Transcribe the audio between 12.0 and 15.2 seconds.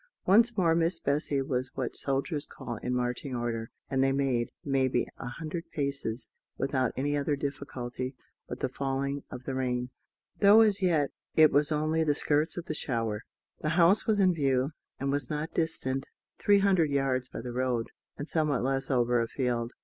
the skirts of the shower. The house was in view, and